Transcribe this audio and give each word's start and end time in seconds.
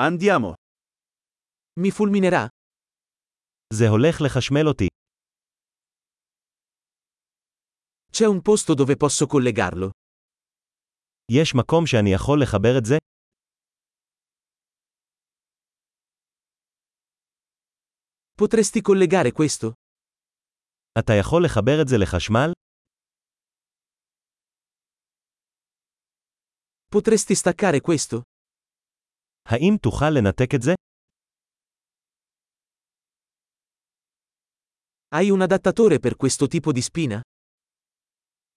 Andiamo. 0.00 0.52
Mi 1.80 1.90
fulminerà? 1.90 2.46
זה 3.74 3.88
הולך 3.88 4.20
לחשמל 4.26 4.66
אותי. 4.68 4.86
C'è 8.12 8.26
un 8.26 8.40
posto 8.42 8.74
dove 8.74 8.96
posso 8.96 9.26
collegarlo? 9.26 9.90
יש 11.32 11.54
מקום 11.54 11.86
שאני 11.86 12.10
יכול 12.14 12.42
לחבר 12.42 12.78
את 12.78 12.84
זה? 12.84 12.96
Potresti 18.36 18.80
collegare 18.82 19.32
questo? 19.32 19.72
אתה 20.98 21.12
יכול 21.20 21.44
לחבר 21.44 21.82
את 21.82 21.88
זה 21.88 21.96
לחשמל? 22.02 22.52
Potresti 26.94 27.34
staccare 27.34 27.80
questo? 27.80 28.20
האם 29.47 29.77
תוכל 29.81 30.09
לנתק 30.09 30.55
את 30.55 30.61
זה? 30.61 30.73
Hai 35.15 35.29
un 35.31 35.41
adattatore 35.41 35.99
per 35.99 36.15
questo 36.15 36.47
tipo 36.47 36.71
di 36.71 36.81
spina? 36.81 37.21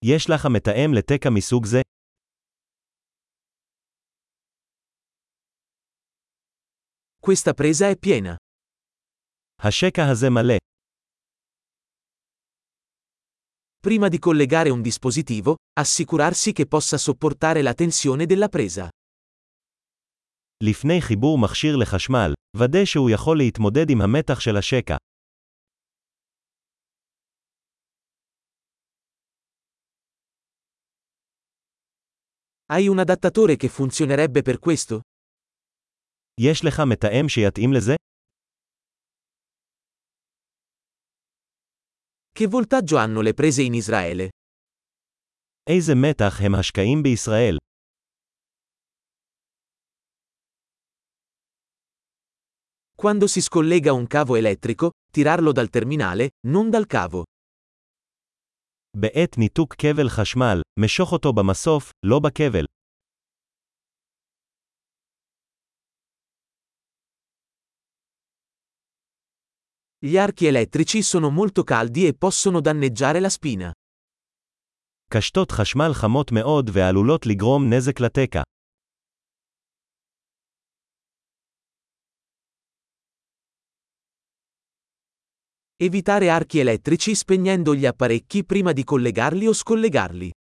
יש 0.05 0.29
לך 0.29 0.45
מתאם 0.53 0.93
לתקע 0.97 1.29
מסוג 1.29 1.65
זה? 1.65 1.81
Questa 7.19 7.53
presa 7.53 7.89
è 7.89 7.95
piena. 7.99 8.35
השקע 9.61 10.01
הזה 10.11 10.29
מלא. 10.29 10.57
Prima 13.79 14.07
di 14.07 14.19
collegare 14.19 14.69
un 14.69 14.81
dispositivo, 14.81 15.55
assicurarsi 15.79 16.51
che 16.51 16.65
possa 16.67 16.97
sopportare 16.97 17.61
la 17.61 17.73
tensione 17.73 18.25
della 18.25 18.49
presa. 18.49 18.89
לפני 20.63 21.01
חיבור 21.01 21.37
מכשיר 21.37 21.75
לחשמל, 21.75 22.33
ודא 22.57 22.85
שהוא 22.85 23.09
יכול 23.09 23.37
להתמודד 23.37 23.89
עם 23.89 24.01
המתח 24.01 24.39
של 24.39 24.57
השקע. 24.57 24.95
Hai 32.73 32.87
un 32.89 32.99
adattatore 32.99 33.55
che 33.55 33.69
funzionerebbe 33.69 34.41
per 34.41 34.57
questo? 34.59 35.01
יש 36.39 36.65
לך 36.65 36.79
מתאם 36.91 37.29
שיתאים 37.29 37.73
לזה? 37.73 37.95
Che 42.39 42.47
voltaggio 42.47 42.97
hanno 42.97 43.21
le 43.21 43.33
prese 43.33 43.61
in 43.61 43.73
Israele? 43.73 44.29
איזה 45.69 45.93
מתח 45.95 46.41
הם 46.41 46.55
השקעים 46.55 47.03
בישראל? 47.03 47.57
Quando 53.01 53.27
si 53.27 53.41
scollega 53.41 53.93
un 53.93 54.07
cavo 54.07 54.35
elettrico, 54.35 54.91
tirarlo 55.11 55.51
dal 55.51 55.69
terminale, 55.69 56.31
non 56.47 56.69
dal 56.69 56.85
cavo. 56.85 57.23
בעת 58.97 59.37
ניתוק 59.37 59.75
כבל 59.77 60.09
חשמל, 60.09 60.61
משוך 60.79 61.11
אותו 61.11 61.33
במסוף, 61.33 61.91
לא 62.05 62.19
בכבל. 62.19 62.65
Gli 69.99 70.17
archi 70.17 70.45
elettrici 70.45 71.01
sono 71.01 71.29
molto 71.29 71.63
caldi 71.63 72.05
e 72.07 72.13
possono 72.13 72.61
danneggiare 72.61 73.19
la 73.19 73.29
spina. 73.29 73.71
קשתות 75.09 75.51
חשמל 75.51 75.93
חמות 75.93 76.31
מאוד 76.31 76.69
ועלולות 76.73 77.25
לגרום 77.25 77.73
נזק 77.73 77.99
לתקע. 77.99 78.41
Evitare 85.83 86.29
archi 86.29 86.59
elettrici 86.59 87.15
spegnendo 87.15 87.75
gli 87.75 87.85
apparecchi 87.85 88.43
prima 88.45 88.71
di 88.73 88.83
collegarli 88.83 89.47
o 89.47 89.53
scollegarli. 89.53 90.31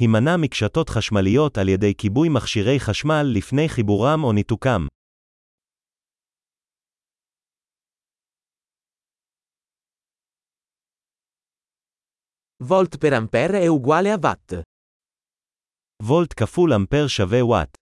הימנע 0.00 0.36
מקשתות 0.36 0.88
חשמליות 0.88 1.58
על 1.58 1.68
ידי 1.68 1.94
כיבוי 1.94 2.28
מכשירי 2.28 2.80
חשמל 2.80 3.22
לפני 3.36 3.68
חיבורם 3.68 4.24
או 4.24 4.32
ניתוקם. 4.32 4.86
Volt 12.62 12.96
per 12.98 13.12
ampere 13.12 13.60
è 13.60 13.68
uguale 13.68 14.10
a 14.12 14.18
watt. 14.20 14.62
וולט 16.02 16.32
כפול 16.36 16.72
אמפר 16.72 17.06
שווה 17.08 17.44
וואט. 17.44 17.79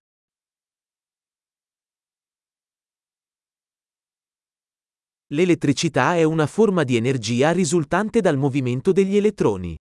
L'elettricità 5.34 6.14
è 6.14 6.22
una 6.22 6.46
forma 6.46 6.84
di 6.84 6.96
energia 6.96 7.50
risultante 7.50 8.20
dal 8.20 8.36
movimento 8.36 8.92
degli 8.92 9.16
elettroni. 9.16 9.74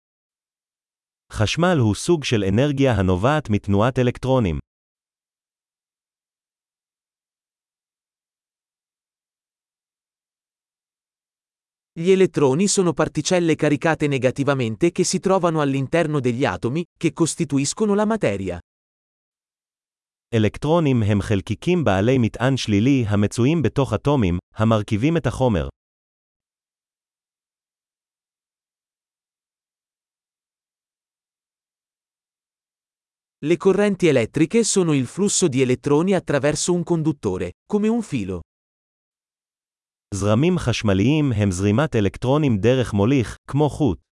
חשמל 1.32 1.78
הוא 1.80 1.96
סוג 1.96 2.24
של 2.24 2.44
אנרגיה 2.44 2.94
הנובעת 2.94 3.50
מתנועת 3.50 4.00
אלקטרונים. 4.00 4.58
Gli 11.94 12.12
elettroni 12.12 12.68
sono 12.68 12.94
particelle 12.94 13.56
caricate 13.56 14.08
negativamente 14.08 14.92
che 14.92 15.04
si 15.04 15.20
trovano 15.20 15.60
all'interno 15.60 16.20
degli 16.20 16.46
atomi, 16.46 16.86
che 16.98 17.12
costituiscono 17.12 17.94
la 17.96 18.06
materia. 18.06 18.60
אלקטרונים 20.35 21.03
הם 21.03 21.21
חלקיקים 21.23 21.85
בעלי 21.85 22.19
מטען 22.19 22.57
שלילי 22.57 23.05
המצויים 23.09 23.63
בתוך 23.63 23.95
אטומים, 23.95 24.39
המרכיבים 24.55 25.17
את 25.17 25.27
החומר. 25.27 25.69
Le 33.45 33.57
correnti 33.57 34.09
elettriche 34.09 34.65
sono 34.65 34.93
il 34.93 35.07
flusso 35.07 35.47
di 35.49 35.63
elettroni 35.63 36.15
attraverso 36.15 36.73
un 36.73 36.83
conduttore, 36.83 37.51
come 37.73 37.89
un 37.89 38.03
filo. 38.03 38.41
זרמים 40.15 40.59
חשמליים 40.59 41.33
הם 41.33 41.51
זרימת 41.51 41.97
אלקטרונים 41.97 42.59
דרך 42.59 42.95
מוליך, 42.95 43.37
כמו 43.51 43.69
חוט. 43.69 44.06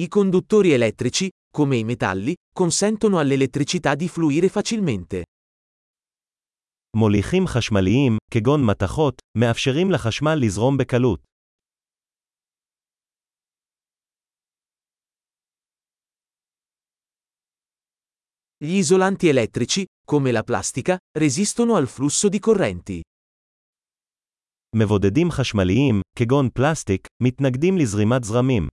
I 0.00 0.08
conduttori 0.08 0.72
elettrici, 0.72 1.28
come 1.52 1.76
i 1.76 1.84
metalli, 1.84 2.34
consentono 2.54 3.18
all'elettricità 3.18 3.94
di 3.94 4.08
fluire 4.08 4.48
facilmente. 4.48 5.22
מוליכים 6.96 7.46
חשמליים, 7.46 8.16
כגון 8.30 8.64
מתכות, 8.64 9.14
מאפשרים 9.38 9.90
לחשמל 9.90 10.34
לזרום 10.34 10.76
בקלות. 10.76 11.20
Gli 18.62 18.76
isolanti 18.76 19.28
elettrici, 19.28 19.84
come 20.04 20.30
la 20.32 20.42
plastica, 20.42 20.98
resistono 21.18 21.76
al 21.76 21.86
flusso 21.86 22.28
di 22.28 22.38
correnti. 22.38 23.00
מבודדים 24.76 25.30
חשמליים, 25.30 26.00
כגון 26.16 26.48
פלסטיק, 26.54 27.06
מתנגדים 27.22 27.78
לזרימת 27.78 28.24
זרמים. 28.24 28.68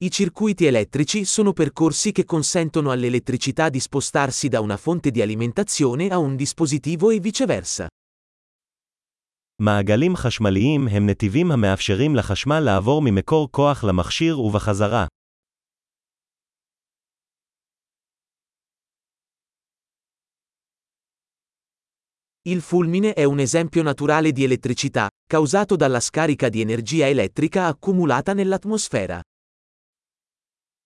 I 0.00 0.10
circuiti 0.10 0.66
elettrici 0.66 1.24
sono 1.24 1.54
percorsi 1.54 2.12
che 2.12 2.26
consentono 2.26 2.90
all'elettricità 2.90 3.70
di 3.70 3.80
spostarsi 3.80 4.48
da 4.48 4.60
una 4.60 4.76
fonte 4.76 5.10
di 5.10 5.22
alimentazione 5.22 6.08
a 6.08 6.18
un 6.18 6.36
dispositivo 6.36 7.10
e 7.10 7.18
viceversa. 7.18 7.86
מעגלים 9.58 10.16
חשמליים 10.16 10.88
הם 10.88 11.06
נתיבים 11.06 11.50
המאפשרים 11.50 12.16
לחשמל 12.16 12.60
לעבור 12.60 13.02
ממקור 13.02 13.48
כוח 13.50 13.84
למכשיר 13.84 14.40
ובחזרה. 14.40 15.06
Il 22.44 22.60
fulmine 22.60 23.14
è 23.14 23.24
un 23.24 23.40
esempio 23.40 23.82
naturale 23.82 24.30
di 24.32 24.44
elettricità, 24.44 25.08
causato 25.26 25.74
dalla 25.74 26.00
scarica 26.00 26.48
di 26.48 26.60
energia 26.60 27.08
elettrica 27.08 27.66
accumulata 27.66 28.34
nell'atmosfera. 28.34 29.20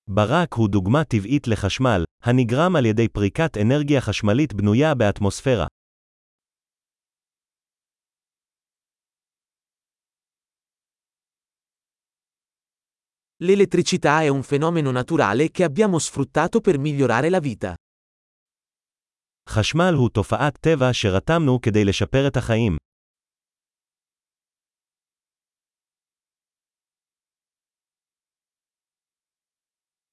ברק 0.10 0.54
הוא 0.54 0.70
דוגמה 0.70 1.04
טבעית 1.04 1.48
לחשמל, 1.48 2.04
הנגרם 2.24 2.76
על 2.76 2.86
ידי 2.86 3.08
פריקת 3.08 3.58
אנרגיה 3.58 4.02
חשמלית 4.02 4.54
בנויה 4.54 4.96
באטמוספירה. 4.96 5.68
L'elettricità 13.44 14.22
è 14.22 14.28
un 14.28 14.44
fenomeno 14.44 14.92
naturale 14.92 15.50
che 15.50 15.64
abbiamo 15.64 16.00
sfruttato 16.00 16.62
per 16.62 16.78
migliorare 16.80 17.30
la 17.30 17.40
vita. 17.40 17.74
חשמל 19.50 19.94
הוא 19.94 20.10
תופעת 20.10 20.58
טבע 20.58 20.90
שרתמנו 20.94 21.62
כדי 21.62 21.86
לשפר 21.86 22.28
את 22.28 22.38
החיים. 22.38 22.85